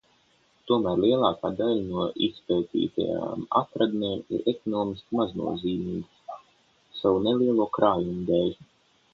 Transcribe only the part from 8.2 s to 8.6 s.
dēļ.